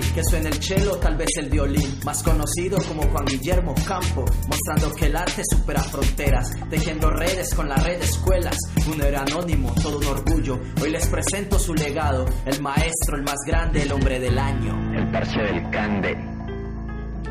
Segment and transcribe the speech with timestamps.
[0.00, 2.00] Que suene el cello, tal vez el violín.
[2.04, 7.68] Más conocido como Juan Guillermo Campo, mostrando que el arte supera fronteras, tejiendo redes con
[7.68, 8.56] la red de escuelas.
[8.92, 10.58] Un era anónimo, todo un orgullo.
[10.82, 14.74] Hoy les presento su legado, el maestro, el más grande, el hombre del año.
[14.94, 16.33] El parche del Cande.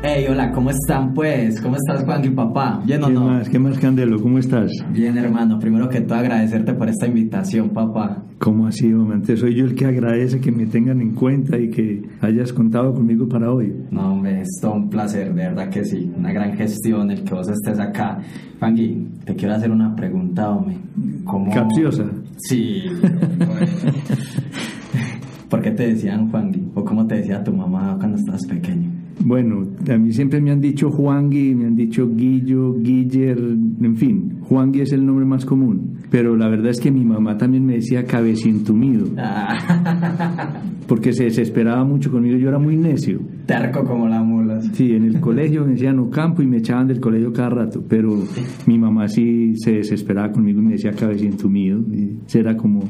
[0.06, 1.58] Hey, hola, ¿cómo están pues?
[1.62, 2.82] ¿Cómo estás Juan y papá?
[2.84, 3.48] ¿Bien o ¿Qué más?
[3.48, 4.20] ¿Qué más, Candelo?
[4.20, 4.70] ¿Cómo estás?
[4.92, 5.58] Bien, hermano.
[5.58, 8.22] Primero que todo agradecerte por esta invitación, papá.
[8.38, 9.34] ¿Cómo así, hombre?
[9.34, 13.26] soy yo el que agradece que me tengan en cuenta y que hayas contado conmigo
[13.26, 13.72] para hoy.
[13.90, 16.12] No, hombre, es todo un placer, de verdad que sí.
[16.14, 18.18] Una gran gestión el que vos estés acá.
[18.58, 20.76] Juanqui, te quiero hacer una pregunta, hombre.
[21.24, 21.50] ¿Cómo...
[21.50, 22.04] ¿Capciosa?
[22.36, 22.82] Sí.
[25.48, 26.62] ¿Por qué te decían Juanqui?
[26.74, 28.90] ¿O cómo te decía tu mamá cuando estabas pequeño?
[29.24, 34.40] Bueno, a mí siempre me han dicho Juangui, me han dicho Guillo, Guiller, en fin,
[34.42, 35.94] Juangui es el nombre más común.
[36.10, 39.06] Pero la verdad es que mi mamá también me decía cabecintumido.
[39.16, 40.60] Ah.
[40.86, 43.20] Porque se desesperaba mucho conmigo, yo era muy necio.
[43.46, 44.43] Terco como la mula.
[44.72, 47.82] Sí, en el colegio me decían Ocampo y me echaban del colegio cada rato.
[47.88, 48.24] Pero
[48.66, 51.80] mi mamá sí se desesperaba conmigo y me decía cabecintumido.
[51.80, 52.84] Y era como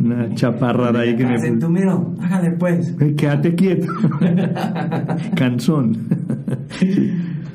[0.00, 1.36] una chaparra ahí que me.
[1.36, 2.96] Cabecintumido, hágale pues.
[3.16, 3.86] Quédate quieto.
[5.36, 5.96] Cansón.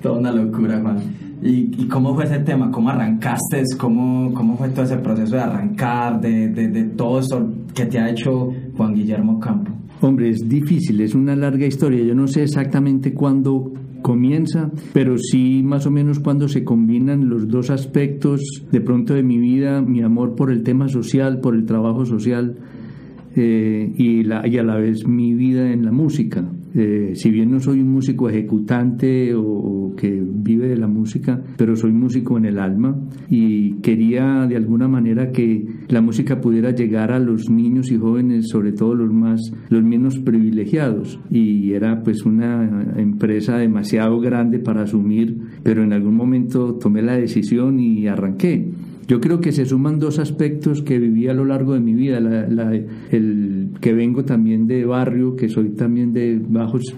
[0.01, 0.97] Toda una locura, Juan.
[1.45, 2.71] ¿Y, cómo fue ese tema?
[2.71, 3.63] ¿Cómo arrancaste?
[3.77, 7.99] ¿Cómo, cómo fue todo ese proceso de arrancar, de, de, de todo eso que te
[7.99, 9.71] ha hecho Juan Guillermo Campo?
[10.03, 12.03] Hombre, es difícil, es una larga historia.
[12.03, 17.47] Yo no sé exactamente cuándo comienza, pero sí más o menos cuando se combinan los
[17.47, 21.65] dos aspectos de pronto de mi vida, mi amor por el tema social, por el
[21.65, 22.57] trabajo social
[23.37, 26.43] eh, y, la, y a la vez mi vida en la música.
[26.75, 31.75] Eh, si bien no soy un músico ejecutante o, que vive de la música, pero
[31.75, 32.99] soy músico en el alma
[33.29, 38.47] y quería de alguna manera que la música pudiera llegar a los niños y jóvenes,
[38.49, 39.39] sobre todo los más,
[39.69, 41.19] los menos privilegiados.
[41.29, 47.15] Y era pues una empresa demasiado grande para asumir, pero en algún momento tomé la
[47.15, 48.71] decisión y arranqué.
[49.07, 52.19] Yo creo que se suman dos aspectos que viví a lo largo de mi vida,
[52.19, 56.95] el que vengo también de barrio, que soy también de bajos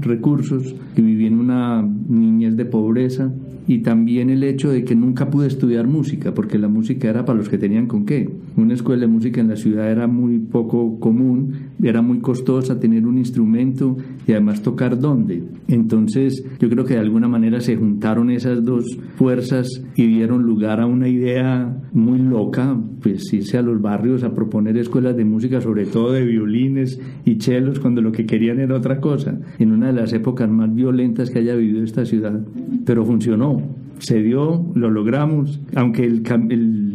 [0.00, 3.32] recursos, que viví en una niñez de pobreza,
[3.68, 7.38] y también el hecho de que nunca pude estudiar música, porque la música era para
[7.38, 8.30] los que tenían con qué.
[8.56, 13.06] Una escuela de música en la ciudad era muy poco común, era muy costosa tener
[13.06, 15.42] un instrumento y además tocar dónde.
[15.68, 18.84] Entonces yo creo que de alguna manera se juntaron esas dos
[19.16, 24.34] fuerzas y dieron lugar a una idea muy loca, pues irse a los barrios a
[24.34, 28.76] proponer escuelas de música, sobre todo de violines y chelos, cuando lo que querían era
[28.76, 32.40] otra cosa, en una de las épocas más violentas que haya vivido esta ciudad.
[32.84, 33.55] Pero funcionó,
[33.98, 36.22] se dio, lo logramos, aunque el,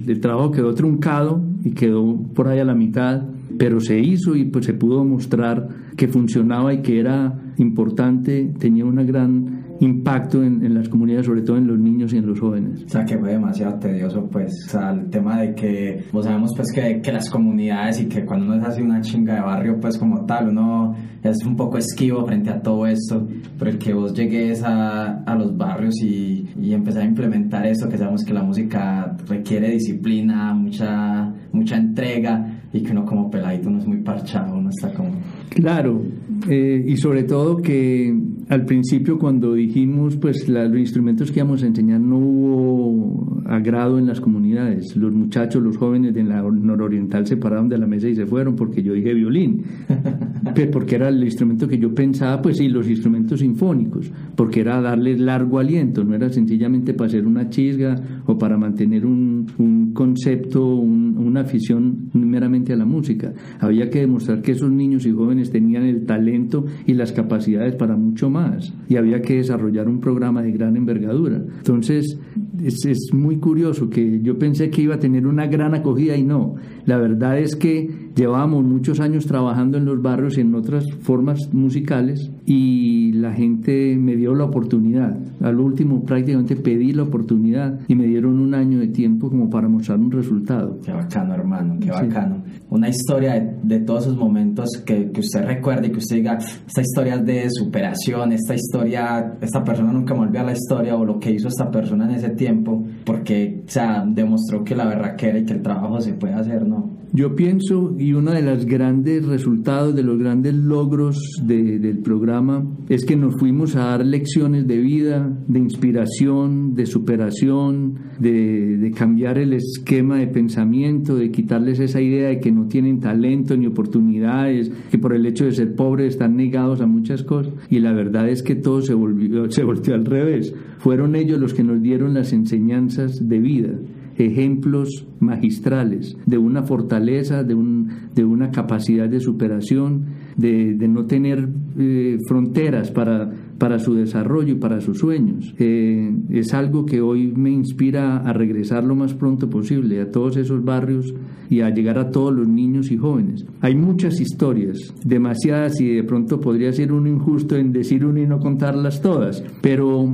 [0.08, 3.24] el, trabajo quedó truncado y quedó por ahí a la mitad,
[3.58, 5.68] pero se hizo y pues se pudo mostrar
[5.98, 11.58] que funcionaba y que era importante, tenía una gran impacto en, las comunidades, sobre todo
[11.58, 12.84] en los niños y en los jóvenes.
[12.86, 16.52] O sea, que fue demasiado tedioso, pues, o sea, el tema de que, pues sabemos,
[16.56, 19.80] pues, que, que las comunidades y que cuando uno es así una chinga de barrio,
[19.80, 23.28] pues, como tal, uno es un poco esquivo frente a todo esto,
[23.58, 27.90] pero el que vos llegues a, a los barrios y, y empezar a implementar eso,
[27.90, 33.70] que sabemos que la música requiere disciplina, mucha, mucha entrega, y que uno como peladito
[33.70, 35.12] no es muy parchado, uno está como...
[35.50, 36.02] Claro,
[36.50, 38.16] eh, y sobre todo que
[38.52, 44.08] al principio cuando dijimos pues los instrumentos que íbamos a enseñar no hubo agrado en
[44.08, 44.94] las comunidades.
[44.98, 48.58] Los muchachos, los jóvenes de la nororiental se pararon de la mesa y se fueron
[48.58, 49.64] porque yo dije violín,
[50.74, 55.22] porque era el instrumento que yo pensaba, pues sí, los instrumentos sinfónicos, porque era darles
[55.22, 57.96] largo aliento, no era sencillamente para hacer una chisga
[58.26, 63.32] o para mantener un, un concepto, una afición meramente a la música.
[63.62, 67.96] Había que demostrar que esos niños y jóvenes tenían el talento y las capacidades para
[67.96, 68.41] mucho más
[68.88, 71.38] y había que desarrollar un programa de gran envergadura.
[71.38, 72.18] Entonces,
[72.64, 76.24] es, es muy curioso que yo pensé que iba a tener una gran acogida y
[76.24, 76.56] no.
[76.86, 81.40] La verdad es que llevábamos muchos años trabajando en los barrios y en otras formas
[81.54, 85.18] musicales y la gente me dio la oportunidad.
[85.42, 89.68] Al último prácticamente pedí la oportunidad y me dieron un año de tiempo como para
[89.68, 90.80] mostrar un resultado.
[90.84, 92.44] Qué bacano, hermano, qué bacano.
[92.70, 96.82] Una historia de, todos esos momentos que, que usted recuerde y que usted diga, esta
[96.82, 101.20] historia es de superación, esta historia, esta persona nunca me olvida la historia o lo
[101.20, 105.30] que hizo esta persona en ese tiempo, porque, o sea, demostró que la verdad que
[105.30, 107.02] era y que el trabajo se puede hacer, ¿no?
[107.14, 113.04] Yo pienso, y uno de los grandes resultados, de los grandes logros del programa, es
[113.04, 119.40] que nos fuimos a dar lecciones de vida, de inspiración, de superación, de, de cambiar
[119.40, 124.72] el esquema de pensamiento, de quitarles esa idea de que no tienen talento ni oportunidades,
[124.90, 127.54] que por el hecho de ser pobres están negados a muchas cosas.
[127.70, 130.56] Y la verdad es que todo se, volvió, se volteó al revés.
[130.78, 133.74] Fueron ellos los que nos dieron las enseñanzas de vida
[134.18, 140.06] ejemplos magistrales de una fortaleza, de, un, de una capacidad de superación,
[140.38, 141.48] de, de no tener
[141.78, 145.54] eh, fronteras para, para su desarrollo y para sus sueños.
[145.60, 150.38] Eh, es algo que hoy me inspira a regresar lo más pronto posible a todos
[150.38, 151.14] esos barrios
[151.50, 153.46] y a llegar a todos los niños y jóvenes.
[153.60, 158.26] Hay muchas historias, demasiadas y de pronto podría ser un injusto en decir una y
[158.26, 160.12] no contarlas todas, pero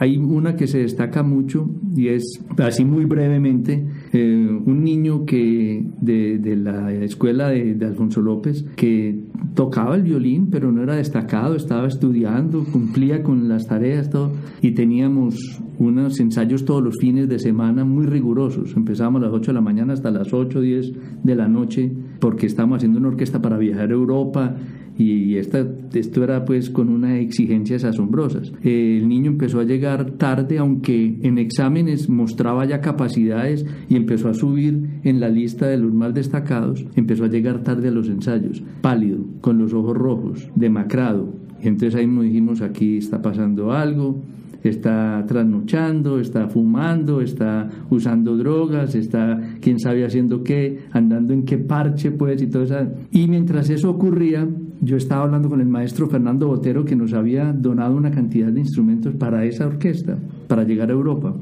[0.00, 5.84] hay una que se destaca mucho y es así muy brevemente eh, un niño que
[6.00, 9.18] de, de la escuela de, de, Alfonso López que
[9.54, 14.32] tocaba el violín pero no era destacado, estaba estudiando, cumplía con las tareas todo
[14.62, 18.76] y teníamos unos ensayos todos los fines de semana muy rigurosos.
[18.76, 20.92] Empezábamos a las 8 de la mañana hasta las 8 o 10
[21.22, 24.56] de la noche porque estábamos haciendo una orquesta para viajar a Europa
[25.00, 28.52] y esta, esto era pues con unas exigencias asombrosas.
[28.62, 34.34] El niño empezó a llegar tarde, aunque en exámenes mostraba ya capacidades y empezó a
[34.34, 38.62] subir en la lista de los más destacados, empezó a llegar tarde a los ensayos,
[38.82, 41.28] pálido, con los ojos rojos, demacrado.
[41.62, 44.22] Entonces ahí nos dijimos, aquí está pasando algo,
[44.62, 51.58] está trasnochando, está fumando, está usando drogas, está quién sabe haciendo qué, andando en qué
[51.58, 52.76] parche pues y todo eso.
[53.10, 54.46] Y mientras eso ocurría,
[54.80, 58.60] yo estaba hablando con el maestro Fernando Botero que nos había donado una cantidad de
[58.60, 61.34] instrumentos para esa orquesta, para llegar a Europa.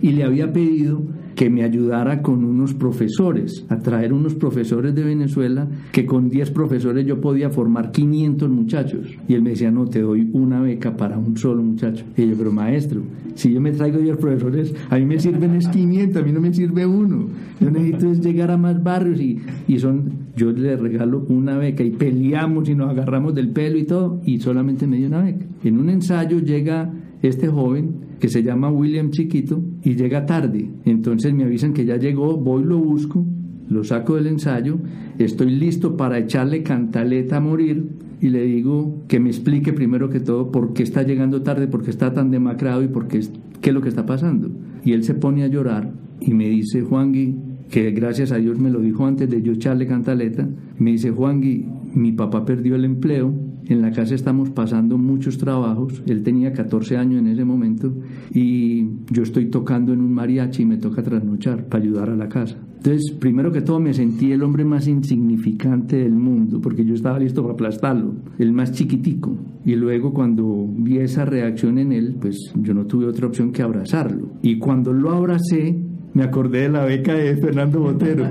[0.00, 1.02] Y le había pedido
[1.34, 6.50] que me ayudara con unos profesores, a traer unos profesores de Venezuela, que con 10
[6.50, 9.08] profesores yo podía formar 500 muchachos.
[9.28, 12.04] Y él me decía, no, te doy una beca para un solo muchacho.
[12.16, 13.02] Y yo, pero maestro,
[13.34, 16.40] si yo me traigo 10 profesores, a mí me sirven es 500, a mí no
[16.40, 17.26] me sirve uno.
[17.60, 21.82] Yo necesito es llegar a más barrios y, y son, yo le regalo una beca
[21.82, 25.46] y peleamos y nos agarramos del pelo y todo, y solamente me dio una beca.
[25.64, 26.92] En un ensayo llega
[27.22, 30.70] este joven que se llama William Chiquito y llega tarde.
[30.84, 33.24] Entonces me avisan que ya llegó, voy, lo busco,
[33.68, 34.78] lo saco del ensayo,
[35.18, 37.88] estoy listo para echarle cantaleta a morir
[38.20, 41.82] y le digo que me explique primero que todo por qué está llegando tarde, por
[41.82, 43.20] qué está tan demacrado y por qué,
[43.60, 44.50] qué es lo que está pasando.
[44.84, 47.36] Y él se pone a llorar y me dice, Juangui,
[47.70, 50.48] que gracias a Dios me lo dijo antes de yo echarle cantaleta,
[50.78, 53.32] me dice, Juangui, mi papá perdió el empleo,
[53.66, 57.92] en la casa estamos pasando muchos trabajos, él tenía 14 años en ese momento
[58.32, 62.28] y yo estoy tocando en un mariachi y me toca trasnochar para ayudar a la
[62.28, 62.56] casa.
[62.76, 67.18] Entonces, primero que todo me sentí el hombre más insignificante del mundo porque yo estaba
[67.18, 69.36] listo para aplastarlo, el más chiquitico.
[69.64, 73.62] Y luego cuando vi esa reacción en él, pues yo no tuve otra opción que
[73.62, 74.30] abrazarlo.
[74.42, 75.78] Y cuando lo abracé,
[76.14, 78.26] me acordé de la beca de Fernando Botero.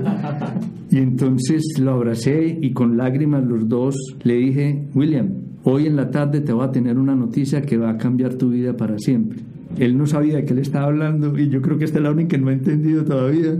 [0.90, 5.30] Y entonces lo abracé y con lágrimas los dos le dije, William,
[5.64, 8.50] hoy en la tarde te voy a tener una noticia que va a cambiar tu
[8.50, 9.38] vida para siempre.
[9.78, 12.10] Él no sabía de qué le estaba hablando y yo creo que esta es la
[12.10, 13.56] única que no ha entendido todavía.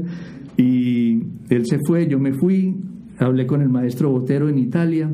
[0.57, 2.77] Y él se fue, yo me fui,
[3.19, 5.11] hablé con el maestro Botero en Italia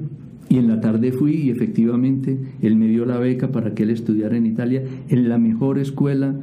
[0.49, 3.91] y en la tarde fui y efectivamente él me dio la beca para que él
[3.91, 6.35] estudiara en Italia en la mejor escuela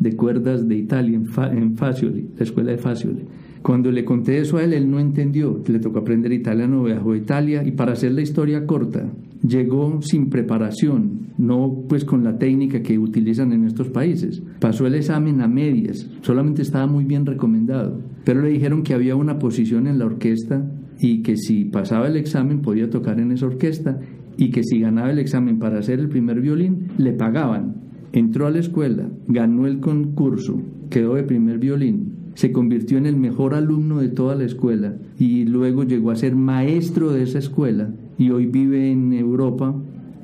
[0.00, 3.24] de cuerdas de Italia, en, Fa, Facioli, la escuela de Facioli.
[3.62, 7.16] Cuando le conté eso a él, él no entendió, le tocó aprender italiano, viajó a
[7.18, 9.06] Italia y para hacer la historia corta,
[9.46, 14.42] llegó sin preparación, no pues con la técnica que utilizan en estos países.
[14.60, 19.14] Pasó el examen a medias, solamente estaba muy bien recomendado, pero le dijeron que había
[19.14, 20.64] una posición en la orquesta
[20.98, 24.00] y que si pasaba el examen podía tocar en esa orquesta
[24.38, 27.89] y que si ganaba el examen para hacer el primer violín, le pagaban.
[28.12, 33.16] Entró a la escuela, ganó el concurso, quedó de primer violín, se convirtió en el
[33.16, 37.90] mejor alumno de toda la escuela y luego llegó a ser maestro de esa escuela
[38.18, 39.74] y hoy vive en Europa,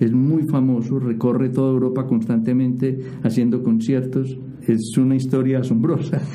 [0.00, 6.20] es muy famoso, recorre toda Europa constantemente haciendo conciertos, es una historia asombrosa.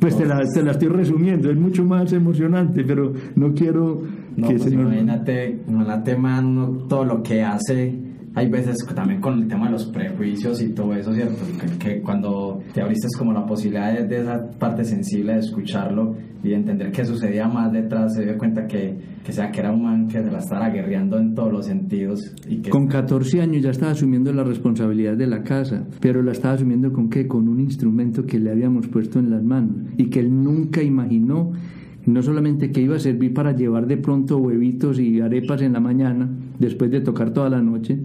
[0.00, 4.00] Pues te la, te la estoy resumiendo, es mucho más emocionante, pero no quiero
[4.34, 4.86] no, que pues se nos...
[4.86, 9.86] imagínate, imagínate, man, todo lo que hace hay veces también con el tema de los
[9.86, 11.42] prejuicios y todo eso, ¿cierto?
[11.60, 16.14] Que, que cuando te abriste como la posibilidad de, de, esa parte sensible de escucharlo
[16.42, 19.72] y de entender qué sucedía más detrás, se dio cuenta que, que, sea, que era
[19.72, 22.34] un man que se la estaba guerreando en todos los sentidos.
[22.48, 26.30] Y que con 14 años ya estaba asumiendo la responsabilidad de la casa, pero la
[26.30, 27.26] estaba asumiendo con qué?
[27.26, 31.52] Con un instrumento que le habíamos puesto en las manos y que él nunca imaginó
[32.06, 35.80] No solamente que iba a servir para llevar de pronto huevitos y arepas en la
[35.80, 36.28] mañana,
[36.58, 37.98] después de tocar toda la noche,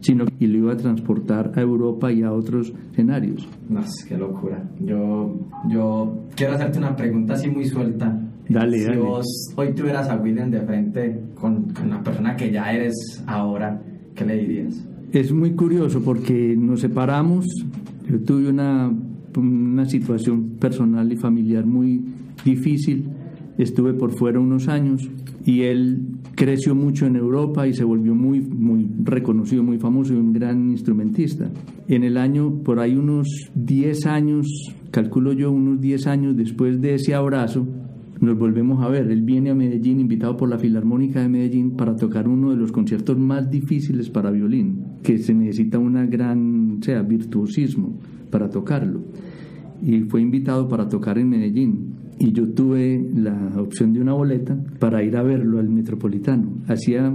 [0.00, 3.48] sino que lo iba a transportar a Europa y a otros escenarios.
[3.68, 4.62] No, qué locura.
[4.80, 5.36] Yo,
[5.68, 8.18] yo quiero hacerte una pregunta así muy suelta.
[8.48, 9.26] Dale, si vos
[9.56, 13.80] hoy tuvieras a William de frente con, con la persona que ya eres ahora,
[14.14, 14.86] ¿qué le dirías?
[15.12, 17.46] Es muy curioso porque nos separamos.
[18.08, 18.90] Yo tuve una,
[19.36, 22.02] una situación personal y familiar muy
[22.44, 23.04] difícil.
[23.58, 25.10] Estuve por fuera unos años
[25.44, 30.16] y él creció mucho en Europa y se volvió muy, muy reconocido, muy famoso y
[30.16, 31.50] un gran instrumentista.
[31.88, 34.46] En el año, por ahí unos 10 años,
[34.92, 37.66] calculo yo unos 10 años después de ese abrazo,
[38.20, 39.10] nos volvemos a ver.
[39.10, 42.72] Él viene a Medellín invitado por la Filarmónica de Medellín para tocar uno de los
[42.72, 47.98] conciertos más difíciles para violín, que se necesita una gran, sea, virtuosismo
[48.30, 49.02] para tocarlo.
[49.82, 51.94] Y fue invitado para tocar en Medellín.
[52.18, 56.50] Y yo tuve la opción de una boleta para ir a verlo al Metropolitano.
[56.66, 57.14] Hacía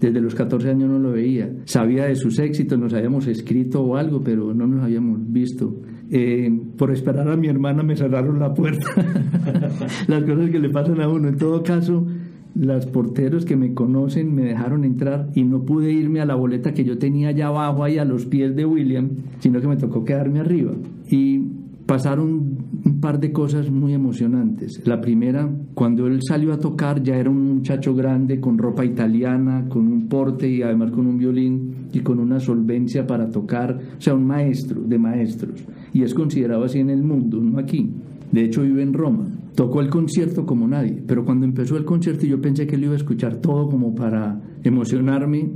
[0.00, 1.50] desde los 14 años no lo veía.
[1.64, 5.80] Sabía de sus éxitos, nos habíamos escrito o algo, pero no nos habíamos visto.
[6.10, 8.86] Eh, por esperar a mi hermana me cerraron la puerta.
[10.08, 11.28] Las cosas que le pasan a uno.
[11.28, 12.06] En todo caso,
[12.54, 16.72] los porteros que me conocen me dejaron entrar y no pude irme a la boleta
[16.72, 19.10] que yo tenía allá abajo, ahí a los pies de William,
[19.40, 20.72] sino que me tocó quedarme arriba.
[21.10, 21.40] Y
[21.86, 24.82] pasaron un par de cosas muy emocionantes.
[24.84, 29.66] La primera, cuando él salió a tocar, ya era un muchacho grande, con ropa italiana,
[29.68, 34.00] con un porte y además con un violín y con una solvencia para tocar, o
[34.00, 35.64] sea, un maestro de maestros.
[35.92, 37.90] Y es considerado así en el mundo, no aquí.
[38.30, 39.28] De hecho, vive en Roma.
[39.54, 42.92] Tocó el concierto como nadie, pero cuando empezó el concierto yo pensé que él iba
[42.92, 45.50] a escuchar todo como para emocionarme.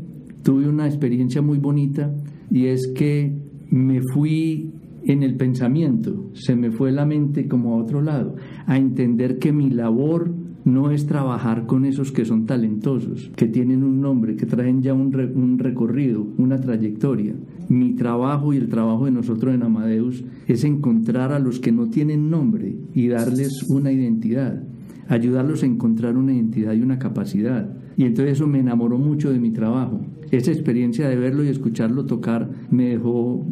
[0.44, 2.14] Tuve una experiencia muy bonita
[2.50, 3.32] y es que
[3.70, 4.70] me fui
[5.04, 8.36] en el pensamiento, se me fue la mente como a otro lado,
[8.66, 13.82] a entender que mi labor no es trabajar con esos que son talentosos, que tienen
[13.82, 17.34] un nombre, que traen ya un, un, recorrido, una trayectoria.
[17.68, 21.88] Mi trabajo y el trabajo de nosotros en Amadeus es encontrar a los que no
[21.88, 24.62] tienen nombre y darles una identidad,
[25.08, 27.74] ayudarlos a encontrar una identidad y una capacidad.
[27.96, 30.02] Y entonces eso me enamoró mucho de mi trabajo.
[30.30, 33.46] Esa experiencia de verlo y escucharlo tocar me dejó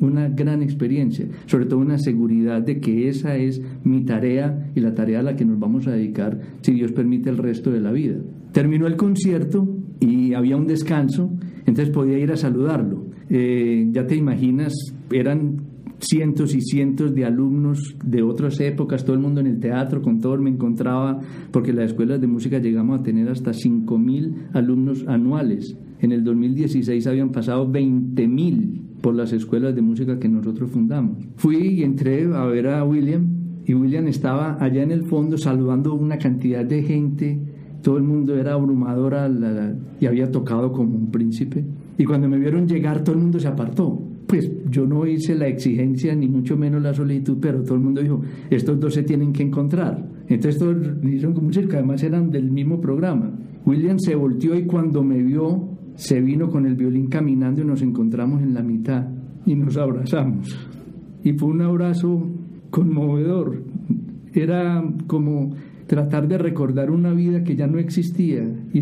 [0.00, 4.94] una gran experiencia, sobre todo una seguridad de que esa es mi tarea y la
[4.94, 7.92] tarea a la que nos vamos a dedicar, si Dios permite, el resto de la
[7.92, 8.16] vida.
[8.52, 9.68] Terminó el concierto
[10.00, 11.30] y había un descanso,
[11.66, 13.06] entonces podía ir a saludarlo.
[13.28, 14.74] Eh, ya te imaginas,
[15.10, 15.69] eran
[16.00, 20.20] cientos y cientos de alumnos de otras épocas, todo el mundo en el teatro, con
[20.20, 25.76] todo me encontraba, porque las escuelas de música llegamos a tener hasta 5.000 alumnos anuales.
[26.00, 31.18] En el 2016 habían pasado 20.000 por las escuelas de música que nosotros fundamos.
[31.36, 33.26] Fui y entré a ver a William
[33.66, 37.38] y William estaba allá en el fondo saludando una cantidad de gente,
[37.82, 39.30] todo el mundo era abrumadora
[40.00, 41.64] y había tocado como un príncipe.
[41.98, 44.09] Y cuando me vieron llegar todo el mundo se apartó.
[44.30, 48.00] Pues yo no hice la exigencia ni mucho menos la solicitud, pero todo el mundo
[48.00, 50.08] dijo, estos dos se tienen que encontrar.
[50.28, 53.32] Entonces todos hicieron como cerca, además eran del mismo programa.
[53.66, 57.82] William se volteó y cuando me vio se vino con el violín caminando y nos
[57.82, 59.08] encontramos en la mitad
[59.44, 60.56] y nos abrazamos.
[61.24, 62.30] Y fue un abrazo
[62.70, 63.64] conmovedor.
[64.32, 65.56] Era como
[65.88, 68.80] tratar de recordar una vida que ya no existía y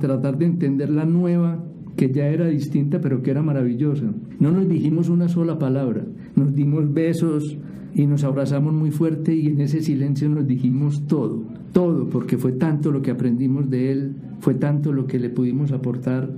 [0.00, 1.64] tratar de entender la nueva
[1.98, 4.06] que ya era distinta pero que era maravillosa.
[4.38, 7.58] No nos dijimos una sola palabra, nos dimos besos
[7.94, 12.52] y nos abrazamos muy fuerte y en ese silencio nos dijimos todo, todo, porque fue
[12.52, 16.30] tanto lo que aprendimos de él, fue tanto lo que le pudimos aportar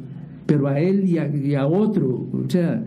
[0.51, 2.85] pero a él y a, otro, o sea,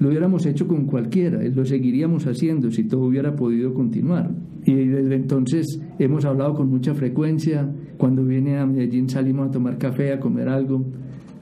[0.00, 4.32] lo hubiéramos hecho con cualquiera, lo seguiríamos haciendo si todo hubiera podido continuar.
[4.64, 9.78] Y desde entonces hemos hablado con mucha frecuencia, cuando viene a Medellín salimos a tomar
[9.78, 10.84] café, a comer algo,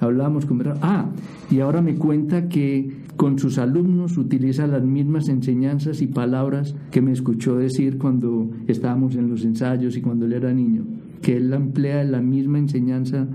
[0.02, 1.06] hablamos, comer Ah,
[1.50, 7.00] y ahora me cuenta que con sus alumnos utiliza las mismas enseñanzas y palabras que
[7.00, 10.84] me escuchó decir cuando estábamos en los ensayos y cuando él era niño,
[11.20, 13.26] que él emplea la misma enseñanza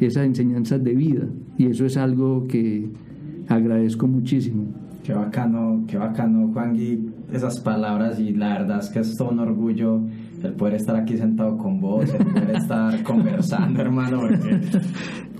[0.00, 1.26] esas enseñanzas de vida.
[1.58, 2.88] Y eso es algo que
[3.48, 4.64] agradezco muchísimo.
[5.02, 6.76] Qué bacano, qué bacano, Juan
[7.32, 10.00] esas palabras y la verdad es que es todo un orgullo
[10.42, 14.60] el poder estar aquí sentado con vos, el poder estar conversando, hermano, porque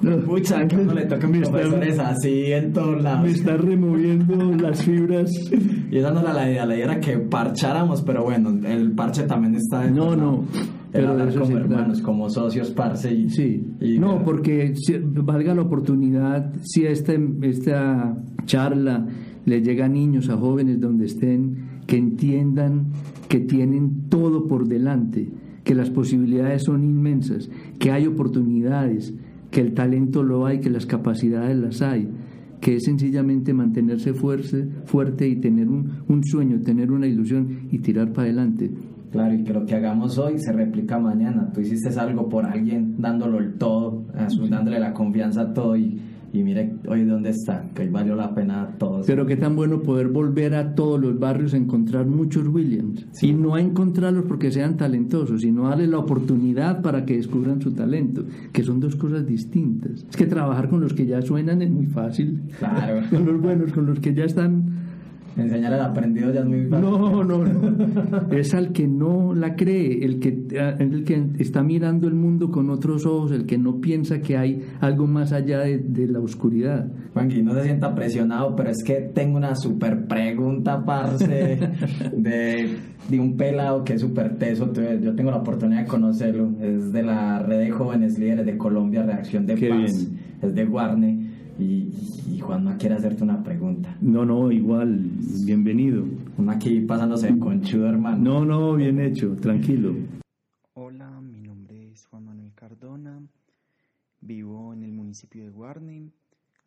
[0.03, 3.23] mucha que no le tocan profesores así en todos lados.
[3.23, 5.31] Me está removiendo las fibras.
[5.91, 9.25] Y esa no era la idea, la idea era que parcháramos, pero bueno, el parche
[9.25, 10.45] también está en No, no.
[10.93, 13.13] Pero hablar como hermanos, como socios, parce.
[13.13, 13.67] Y, sí.
[13.99, 14.73] no, porque
[15.25, 19.05] valga la oportunidad, si esta, esta charla
[19.45, 22.87] le llega a niños, a jóvenes donde estén, que entiendan
[23.29, 25.29] que tienen todo por delante
[25.65, 29.15] que las posibilidades son inmensas, que hay oportunidades,
[29.51, 32.09] que el talento lo hay, que las capacidades las hay,
[32.61, 37.79] que es sencillamente mantenerse fuerte, fuerte y tener un, un sueño, tener una ilusión y
[37.79, 38.71] tirar para adelante.
[39.11, 41.51] Claro, y que lo que hagamos hoy se replica mañana.
[41.53, 44.05] Tú hiciste algo por alguien dándolo el todo,
[44.49, 46.01] dándole la confianza a todo y
[46.33, 49.03] y mire hoy dónde está, que hoy valió la pena todo.
[49.07, 53.07] Pero qué tan bueno poder volver a todos los barrios a encontrar muchos Williams.
[53.21, 57.73] Y no a encontrarlos porque sean talentosos, sino darles la oportunidad para que descubran su
[57.73, 60.07] talento, que son dos cosas distintas.
[60.09, 62.41] Es que trabajar con los que ya suenan es muy fácil.
[62.59, 63.03] Claro.
[63.11, 64.80] con los buenos, con los que ya están
[65.37, 66.91] Enseñar al aprendido ya es muy fácil.
[66.91, 68.33] No, no, no.
[68.33, 70.29] Es al que no la cree, el que,
[70.79, 74.63] el que está mirando el mundo con otros ojos, el que no piensa que hay
[74.81, 76.91] algo más allá de, la oscuridad.
[77.15, 81.27] Juanqui, no se sienta presionado, pero es que tengo una super pregunta, parce,
[82.17, 82.77] de,
[83.09, 84.73] de un pelado que es súper teso.
[84.73, 86.51] Yo tengo la oportunidad de conocerlo.
[86.61, 90.09] Es de la red de jóvenes líderes de Colombia, Reacción de Paz.
[90.43, 91.30] Es de Guarne
[91.61, 91.93] y,
[92.29, 93.97] y Juanma quiere hacerte una pregunta.
[94.01, 94.99] No, no, igual,
[95.45, 96.05] bienvenido.
[96.37, 98.19] Juanma aquí pasándose con chudo, hermano.
[98.19, 99.95] No, no, bien hecho, tranquilo.
[100.75, 103.23] Hola, mi nombre es Juan Manuel Cardona,
[104.21, 106.11] vivo en el municipio de Guarne.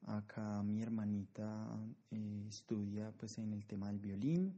[0.06, 1.80] Acá mi hermanita
[2.12, 4.54] eh, estudia pues en el tema del violín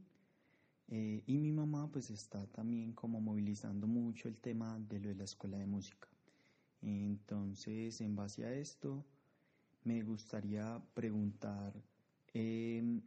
[0.88, 5.14] eh, y mi mamá pues está también como movilizando mucho el tema de lo de
[5.14, 6.08] la escuela de música.
[6.82, 9.04] Entonces, en base a esto,
[9.86, 11.72] me gustaría preguntar
[12.34, 13.00] em,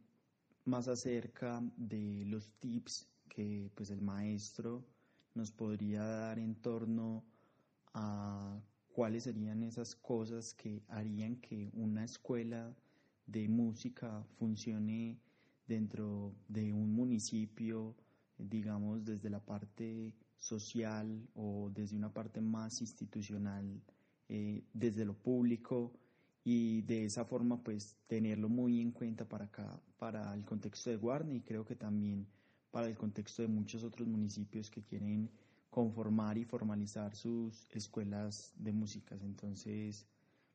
[0.64, 4.82] más acerca de los tips que pues el maestro
[5.34, 7.22] nos podría dar en torno
[7.92, 8.58] a
[8.94, 12.74] cuáles serían esas cosas que harían que una escuela
[13.26, 15.20] de música funcione
[15.66, 17.94] dentro de un municipio,
[18.38, 23.82] digamos desde la parte social o desde una parte más institucional,
[24.30, 25.92] eh, desde lo público
[26.44, 30.96] y de esa forma pues tenerlo muy en cuenta para acá, para el contexto de
[30.96, 32.26] Guarne y creo que también
[32.70, 35.30] para el contexto de muchos otros municipios que quieren
[35.70, 39.22] conformar y formalizar sus escuelas de músicas.
[39.22, 40.06] Entonces,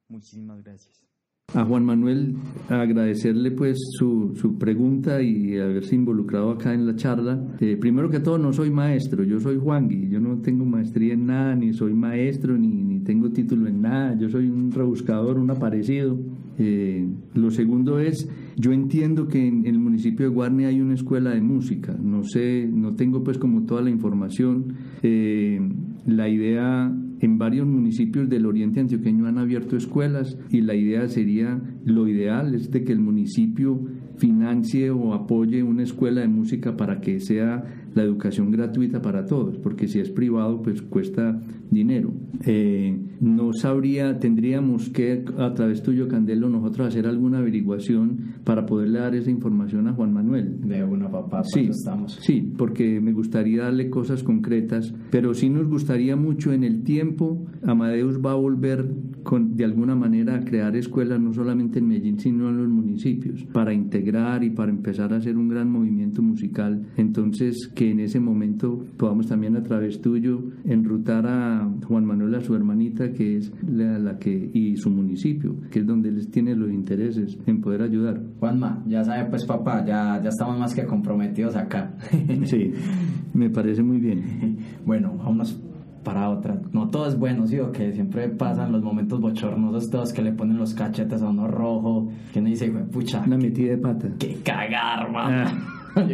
[0.07, 1.05] muchísimas gracias
[1.53, 2.35] a Juan Manuel
[2.69, 7.41] agradecerle pues su, su, pregunta y haberse involucrado acá en la charla.
[7.59, 11.13] Eh, primero que todo, no soy maestro, yo soy Juan Gui, yo no tengo maestría
[11.13, 12.67] en nada, ni soy maestro, ni,
[13.05, 16.19] tengo título en nada, yo soy un rebuscador, un aparecido.
[16.57, 21.31] Eh, lo segundo es, yo entiendo que en, el municipio de Guarne hay una escuela
[21.31, 24.73] de música, no sé, no tengo pues como toda la información.
[25.03, 25.59] Eh,
[26.05, 31.61] la idea en varios municipios del oriente antioqueño han abierto escuelas y la idea sería,
[31.83, 33.79] lo ideal es de que el municipio
[34.17, 39.57] financie o apoye una escuela de música para que sea la educación gratuita para todos,
[39.57, 42.11] porque si es privado pues cuesta dinero.
[42.45, 48.99] Eh, no sabría, tendríamos que a través tuyo, Candelo, nosotros hacer alguna averiguación para poderle
[48.99, 50.59] dar esa información a Juan Manuel.
[50.61, 52.19] De una papá, sí, estamos.
[52.21, 57.45] Sí, porque me gustaría darle cosas concretas, pero sí nos gustaría mucho en el tiempo,
[57.63, 58.85] Amadeus va a volver
[59.25, 63.43] con, de alguna manera a crear escuelas no solamente en Medellín, sino en los municipios,
[63.51, 66.85] para integrar y para empezar a hacer un gran movimiento musical.
[66.95, 72.41] Entonces, que en ese momento podamos también a través tuyo enrutar a Juan Manuel, a
[72.41, 76.71] su hermanita, que es la, que, y su municipio, que es donde les tiene los
[76.71, 78.21] intereses en poder ayudar.
[78.39, 81.95] Juanma, ya sabe pues papá, ya, ya estamos más que comprometidos acá.
[82.43, 82.71] sí,
[83.33, 84.57] me parece muy bien.
[84.85, 85.59] bueno, vamos
[86.05, 86.57] para otra.
[86.71, 90.31] No todo es bueno, sí, o que siempre pasan los momentos bochornosos todos que le
[90.31, 93.21] ponen los cachetes a uno rojo, que uno dice, pucha.
[93.27, 94.07] Una metida de pata.
[94.17, 95.47] ¡Qué cagar, man!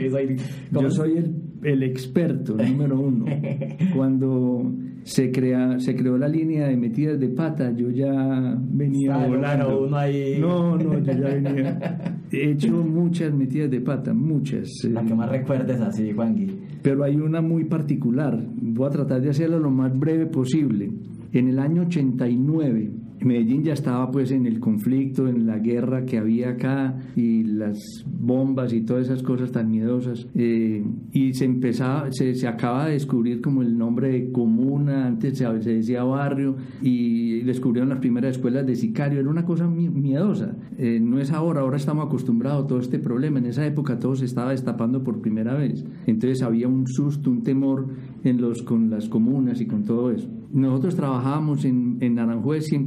[0.71, 3.25] Yo soy, el, el, experto número uno.
[3.95, 4.71] Cuando
[5.03, 8.11] se, crea, se creó la línea de metidas de pata, yo ya
[8.59, 9.85] venía volando.
[9.87, 10.37] Uno ahí.
[10.39, 12.17] No, no, yo ya venía.
[12.31, 14.69] He hecho muchas metidas de pata, muchas.
[14.85, 16.49] La que más recuerdes así, Juangui.
[16.81, 18.41] Pero hay una muy particular.
[18.55, 20.89] Voy a tratar de hacerla lo más breve posible.
[21.33, 26.17] En el año 89 Medellín ya estaba pues en el conflicto, en la guerra que
[26.17, 30.27] había acá y las bombas y todas esas cosas tan miedosas.
[30.33, 35.37] Eh, y se empezaba, se, se, acaba de descubrir como el nombre de comuna, antes
[35.37, 39.19] se, decía barrio, y descubrieron las primeras escuelas de sicario.
[39.19, 40.55] Era una cosa miedosa.
[40.77, 43.39] Eh, no es ahora, ahora estamos acostumbrados a todo este problema.
[43.39, 45.85] En esa época todo se estaba destapando por primera vez.
[46.07, 47.87] Entonces había un susto, un temor
[48.23, 50.27] en los, con las comunas y con todo eso.
[50.53, 52.83] nosotros trabajábamos en, en Aranjuez y en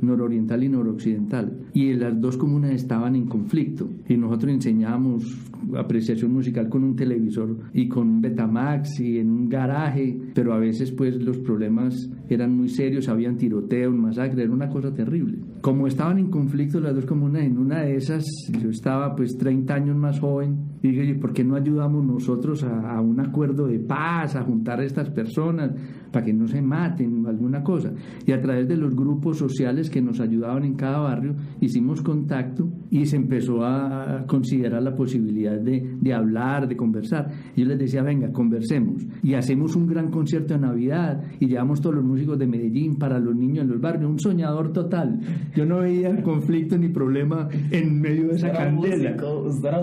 [0.00, 3.88] Nororiental y noroccidental, y las dos comunas estaban en conflicto.
[4.08, 5.24] Y nosotros enseñábamos
[5.76, 10.92] apreciación musical con un televisor y con Betamax y en un garaje, pero a veces
[10.92, 15.38] pues los problemas eran muy serios, habían tiroteos, masacre, era una cosa terrible.
[15.64, 18.22] Como estaban en conflicto las dos comunas, en una de esas
[18.60, 23.00] yo estaba pues 30 años más joven y dije, ¿por qué no ayudamos nosotros a,
[23.00, 25.70] un acuerdo de paz, a juntar a estas personas
[26.12, 27.94] para que no se maten, alguna cosa?
[28.26, 32.68] Y a través de los grupos sociales que nos ayudaban en cada barrio, hicimos contacto
[32.90, 37.30] y se empezó a considerar la posibilidad de, de hablar, de conversar.
[37.56, 39.02] Yo les decía, venga, conversemos.
[39.22, 43.18] Y hacemos un gran concierto de Navidad y llevamos todos los músicos de Medellín para
[43.18, 44.10] los niños en los barrios.
[44.10, 45.20] Un soñador total.
[45.54, 49.16] Yo no veía conflicto ni problema en medio de esa candela.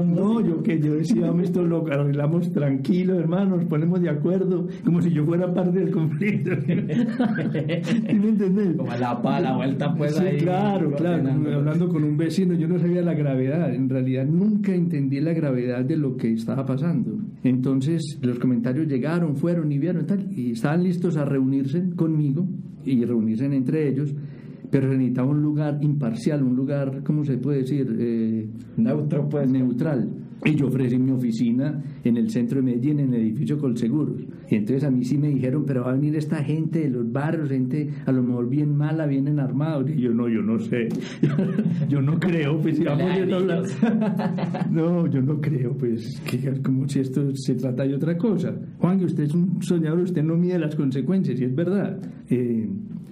[0.06, 4.68] no, yo que yo decía, "Vamos, esto lo arreglamos tranquilo, hermano, nos ponemos de acuerdo,
[4.84, 6.52] como si yo fuera parte del conflicto.
[6.66, 8.76] ¿Sí me entendés?
[8.78, 10.38] Como la pala, vuelta pues Sí, ahí.
[10.38, 11.30] claro, claro.
[11.30, 13.74] Hablando con un vecino, yo no sabía la gravedad.
[13.74, 17.18] En realidad nunca entendí la gravedad de lo que estaba pasando.
[17.44, 22.48] Entonces los comentarios llegaron, fueron y vieron tal, y estaban listos a reunirse conmigo
[22.86, 24.14] y reunirse entre ellos.
[24.72, 27.96] Pero se necesitaba un lugar imparcial, un lugar, ¿cómo se puede decir?
[28.00, 29.52] Eh, Neutro, pues.
[29.52, 30.10] neutral.
[30.44, 34.24] Y yo ofrecí mi oficina en el centro de Medellín, en el edificio Colseguros.
[34.50, 37.12] Y entonces a mí sí me dijeron, pero va a venir esta gente de los
[37.12, 39.88] barrios, gente a lo mejor bien mala, vienen armados.
[39.92, 40.90] Y yo, no, yo no sé.
[41.90, 43.64] yo no creo, pues si vamos a hablar.
[44.72, 48.52] no, yo no creo, pues, que como si esto se trata de otra cosa.
[48.80, 52.02] Juan, que usted es un soñador, usted no mide las consecuencias, y es verdad.
[52.30, 52.68] Eh,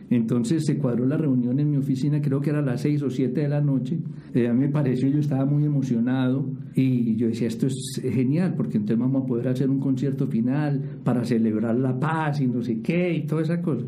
[0.09, 3.09] entonces se cuadró la reunión en mi oficina, creo que era a las 6 o
[3.09, 3.99] 7 de la noche.
[4.33, 8.99] Eh, me pareció, yo estaba muy emocionado y yo decía, esto es genial, porque entonces
[8.99, 13.13] vamos a poder hacer un concierto final para celebrar la paz y no sé qué
[13.13, 13.85] y toda esa cosa.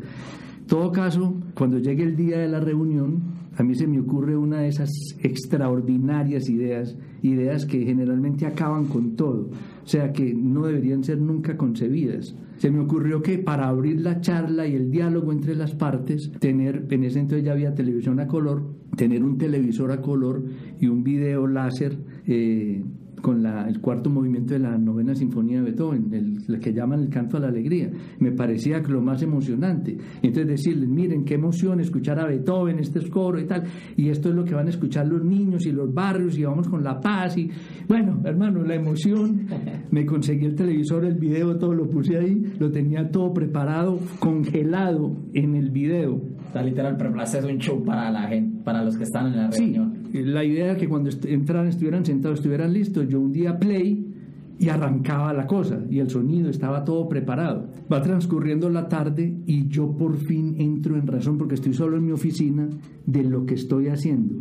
[0.66, 4.60] todo caso, cuando llegue el día de la reunión, a mí se me ocurre una
[4.60, 9.50] de esas extraordinarias ideas, ideas que generalmente acaban con todo,
[9.82, 12.34] o sea, que no deberían ser nunca concebidas.
[12.56, 16.86] Se me ocurrió que para abrir la charla y el diálogo entre las partes, tener,
[16.90, 18.62] en ese entonces ya había televisión a color,
[18.96, 20.44] tener un televisor a color
[20.80, 22.84] y un video láser eh,
[23.22, 27.00] con la, el cuarto movimiento de la novena sinfonía de Beethoven, el, el, que llaman
[27.00, 27.90] el canto a la alegría.
[28.18, 29.96] Me parecía lo más emocionante.
[30.20, 33.64] Y entonces decirles, miren, qué emoción escuchar a Beethoven, este es coro y tal,
[33.96, 36.68] y esto es lo que van a escuchar los niños y los barrios, y vamos
[36.68, 37.48] con la paz, y
[37.88, 39.46] bueno, hermano, la emoción.
[39.90, 45.16] Me conseguí el televisor, el video, todo lo puse ahí, lo tenía todo preparado, congelado
[45.32, 46.20] en el video.
[46.52, 49.91] Sea, literal, preparaste un show para la gente, para los que están en la reunión.
[50.12, 53.08] Sí, la idea era que cuando entraran, estuvieran sentados, estuvieran listos.
[53.08, 54.12] Yo un día play
[54.58, 57.68] y arrancaba la cosa y el sonido estaba todo preparado.
[57.90, 62.04] Va transcurriendo la tarde y yo por fin entro en razón porque estoy solo en
[62.04, 62.68] mi oficina
[63.06, 64.36] de lo que estoy haciendo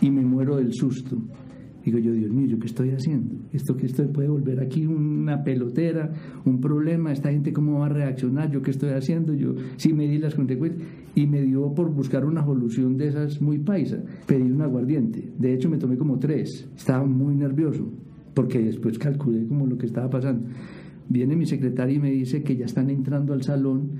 [0.00, 1.16] y me muero del susto.
[1.88, 3.34] Digo yo, Dios mío, ¿yo qué estoy haciendo?
[3.50, 6.12] ¿Esto que esto puede volver aquí una pelotera,
[6.44, 7.12] un problema?
[7.12, 8.50] ¿Esta gente cómo va a reaccionar?
[8.50, 9.32] ¿Yo qué estoy haciendo?
[9.32, 13.40] Yo sí me di las consecuencias y me dio por buscar una solución de esas
[13.40, 14.02] muy paisa.
[14.26, 15.32] Pedí un aguardiente.
[15.38, 16.68] De hecho, me tomé como tres.
[16.76, 17.90] Estaba muy nervioso
[18.34, 20.46] porque después calculé como lo que estaba pasando.
[21.08, 23.92] Viene mi secretaria y me dice que ya están entrando al salón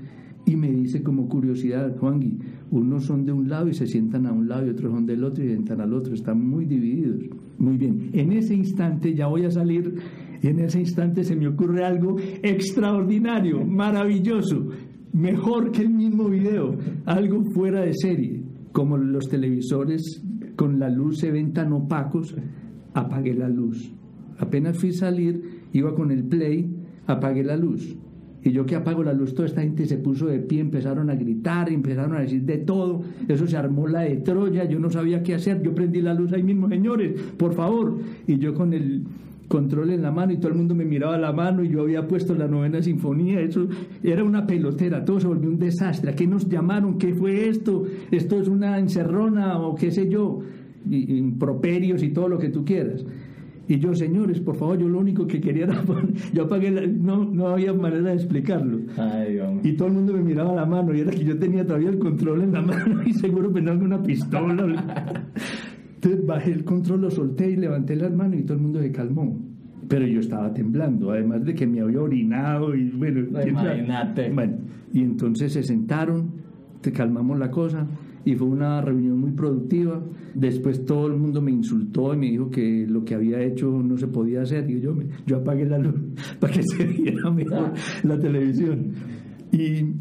[0.49, 2.39] y me dice como curiosidad, Juangui,
[2.71, 5.23] unos son de un lado y se sientan a un lado y otros son del
[5.23, 7.21] otro y se sientan al otro, están muy divididos.
[7.59, 9.93] Muy bien, en ese instante ya voy a salir
[10.41, 14.69] y en ese instante se me ocurre algo extraordinario, maravilloso,
[15.13, 20.23] mejor que el mismo video, algo fuera de serie, como los televisores
[20.55, 22.35] con la luz se ven tan opacos,
[22.95, 23.93] apagué la luz.
[24.39, 26.73] Apenas fui a salir, iba con el play,
[27.05, 27.95] apagué la luz.
[28.43, 31.15] Y yo que apago la luz, toda esta gente se puso de pie, empezaron a
[31.15, 33.01] gritar, empezaron a decir de todo.
[33.27, 35.61] Eso se armó la de Troya, yo no sabía qué hacer.
[35.61, 37.97] Yo prendí la luz ahí mismo, señores, por favor.
[38.27, 39.03] Y yo con el
[39.49, 42.07] control en la mano y todo el mundo me miraba la mano y yo había
[42.07, 43.41] puesto la novena sinfonía.
[43.41, 43.67] Eso
[44.01, 46.11] era una pelotera, todo se volvió un desastre.
[46.11, 46.97] ¿A qué nos llamaron?
[46.97, 47.83] ¿Qué fue esto?
[48.11, 50.39] ¿Esto es una encerrona o qué sé yo?
[50.89, 53.03] Improperios y todo lo que tú quieras.
[53.69, 55.83] Y yo, señores, por favor, yo lo único que quería era.
[56.33, 58.79] Yo apagué, la, no, no había manera de explicarlo.
[58.97, 61.89] Ay, y todo el mundo me miraba la mano, y era que yo tenía todavía
[61.89, 65.23] el control en la mano, y seguro pensaba una pistola.
[65.93, 68.91] Entonces bajé el control, lo solté y levanté las manos, y todo el mundo se
[68.91, 69.37] calmó.
[69.87, 74.31] Pero yo estaba temblando, además de que me había orinado, y bueno, imagínate.
[74.31, 74.57] Bueno,
[74.91, 76.31] y entonces se sentaron,
[76.81, 77.85] te calmamos la cosa
[78.29, 80.03] y fue una reunión muy productiva.
[80.35, 83.97] Después todo el mundo me insultó y me dijo que lo que había hecho no
[83.97, 84.69] se podía hacer.
[84.69, 85.95] Y yo, yo apagué la luz
[86.39, 88.93] para que se viera mejor la televisión.
[89.51, 89.95] Y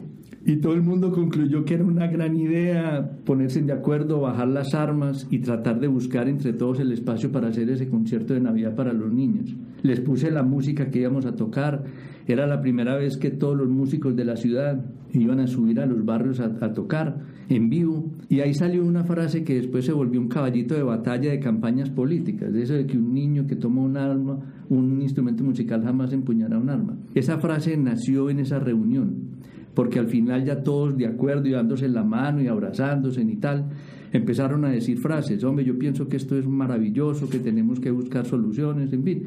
[0.46, 4.72] Y todo el mundo concluyó que era una gran idea ponerse de acuerdo, bajar las
[4.72, 8.74] armas y tratar de buscar entre todos el espacio para hacer ese concierto de Navidad
[8.74, 9.54] para los niños.
[9.82, 11.84] Les puse la música que íbamos a tocar.
[12.26, 15.86] Era la primera vez que todos los músicos de la ciudad iban a subir a
[15.86, 18.12] los barrios a, tocar en vivo.
[18.28, 21.90] Y ahí salió una frase que después se volvió un caballito de batalla de campañas
[21.90, 22.52] políticas.
[22.52, 26.58] De eso de que un niño que toma un arma, un instrumento musical jamás empuñará
[26.58, 26.96] un arma.
[27.14, 29.38] Esa frase nació en esa reunión
[29.78, 33.66] porque al final ya todos de acuerdo y dándose la mano y abrazándose y tal,
[34.12, 38.26] empezaron a decir frases, hombre, yo pienso que esto es maravilloso, que tenemos que buscar
[38.26, 39.22] soluciones, en fin.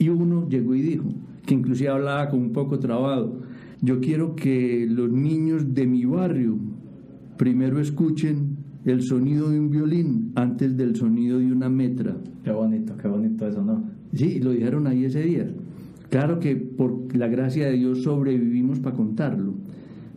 [0.00, 1.04] Y uno llegó y dijo,
[1.46, 3.42] que inclusive hablaba con un poco trabado,
[3.80, 6.56] yo quiero que los niños de mi barrio
[7.36, 12.16] primero escuchen el sonido de un violín antes del sonido de una metra.
[12.42, 13.84] Qué bonito, qué bonito eso, ¿no?
[14.12, 15.48] Sí, lo dijeron ahí ese día.
[16.10, 19.61] Claro que por la gracia de Dios sobrevivimos para contarlo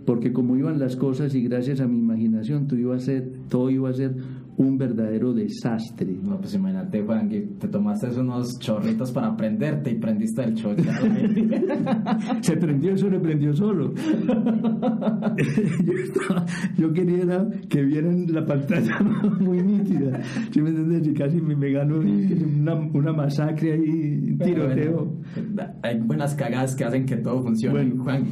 [0.06, 3.70] porque como iban las cosas y gracias a mi imaginación todo iba a ser, todo
[3.70, 4.16] iba a ser
[4.58, 6.18] un verdadero desastre.
[6.24, 10.82] No, pues imagínate, Juan, que te tomaste unos chorritos para prenderte y prendiste el chorro.
[12.42, 13.94] Se prendió eso, se prendió solo.
[13.96, 16.46] yo, estaba,
[16.78, 19.00] yo, quería que vieran la pantalla
[19.40, 20.22] muy nítida.
[20.52, 21.08] ¿Sí me entiendes?
[21.08, 25.12] Y casi me, me ganó una, una, masacre ahí, tiroteo.
[25.36, 27.84] Bueno, hay buenas cagadas que hacen que todo funcione.
[27.84, 28.24] Bueno, Juan,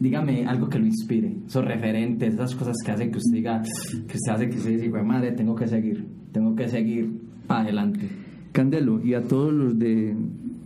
[0.00, 4.16] dígame algo que lo inspire, esos referentes, esas cosas que hacen que usted diga, que
[4.16, 7.10] usted hace que usted diga, madre, tengo que seguir, tengo que seguir
[7.48, 8.08] adelante.
[8.52, 10.14] Candelo, y a todos los de,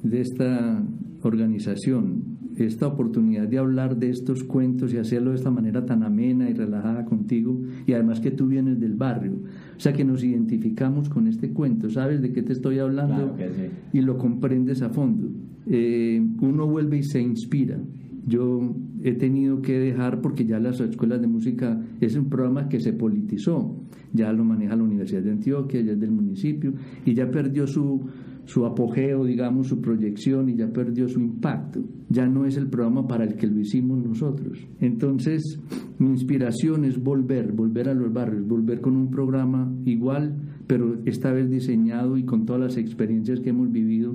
[0.03, 0.83] de esta
[1.23, 6.51] organización, esta oportunidad de hablar de estos cuentos y hacerlo de esta manera tan amena
[6.51, 9.33] y relajada contigo, y además que tú vienes del barrio,
[9.77, 13.53] o sea que nos identificamos con este cuento, sabes de qué te estoy hablando claro
[13.55, 13.99] sí.
[13.99, 15.29] y lo comprendes a fondo.
[15.67, 17.79] Eh, uno vuelve y se inspira.
[18.27, 22.81] Yo he tenido que dejar porque ya las escuelas de música es un programa que
[22.81, 23.77] se politizó,
[24.13, 26.73] ya lo maneja la Universidad de Antioquia, ya es del municipio
[27.05, 28.09] y ya perdió su,
[28.45, 31.83] su apogeo, digamos, su proyección y ya perdió su impacto.
[32.09, 34.67] Ya no es el programa para el que lo hicimos nosotros.
[34.81, 35.59] Entonces,
[35.99, 41.33] mi inspiración es volver, volver a los barrios, volver con un programa igual, pero esta
[41.33, 44.15] vez diseñado y con todas las experiencias que hemos vivido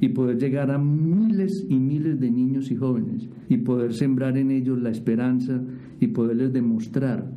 [0.00, 4.50] y poder llegar a miles y miles de niños y jóvenes y poder sembrar en
[4.50, 5.62] ellos la esperanza
[6.00, 7.30] y poderles demostrar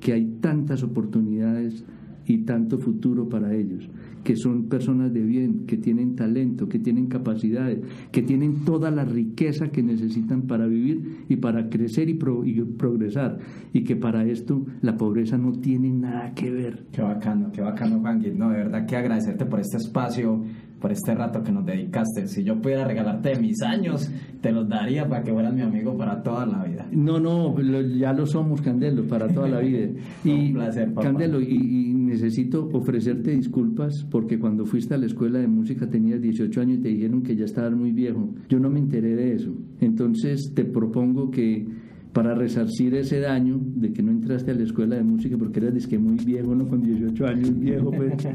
[0.00, 1.84] que hay tantas oportunidades
[2.30, 3.88] y tanto futuro para ellos,
[4.22, 7.80] que son personas de bien, que tienen talento, que tienen capacidades,
[8.12, 12.62] que tienen toda la riqueza que necesitan para vivir y para crecer y, pro, y
[12.62, 13.38] progresar,
[13.72, 16.86] y que para esto la pobreza no tiene nada que ver.
[16.92, 20.44] Qué bacano, qué bacano, Juan No, de verdad que agradecerte por este espacio,
[20.80, 22.26] por este rato que nos dedicaste.
[22.26, 26.22] Si yo pudiera regalarte mis años, te los daría para que fueras mi amigo para
[26.22, 26.86] toda la vida.
[26.90, 29.88] No, no, lo, ya lo somos, Candelo, para toda la vida.
[30.24, 31.08] y, Un placer, papá.
[31.08, 36.20] Candelo, y, y, necesito ofrecerte disculpas porque cuando fuiste a la escuela de música tenías
[36.20, 38.30] 18 años y te dijeron que ya estabas muy viejo.
[38.48, 39.52] Yo no me enteré de eso.
[39.80, 41.66] Entonces te propongo que
[42.12, 45.74] para resarcir ese daño de que no entraste a la escuela de música porque eras
[45.74, 48.14] disque muy viejo, no con 18 años viejo, pues...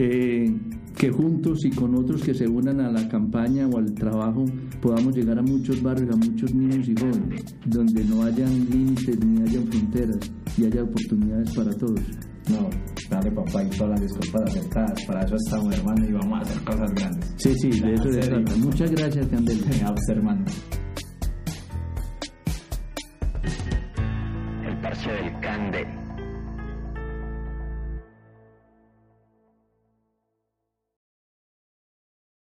[0.00, 0.54] Eh,
[0.98, 4.44] que juntos y con otros que se unan a la campaña o al trabajo
[4.82, 9.40] podamos llegar a muchos barrios, a muchos niños y jóvenes, donde no hayan límites ni
[9.42, 10.18] hayan fronteras
[10.56, 12.00] y haya oportunidades para todos.
[12.50, 12.68] No,
[13.10, 16.64] dale papá y todas las disculpas aceptadas, para eso estamos hermano y vamos a hacer
[16.64, 17.34] cosas grandes.
[17.36, 18.56] Sí, sí, de eso se trata.
[18.56, 20.44] Muchas gracias, usted, hermano.
[24.66, 25.97] El parche del Cande.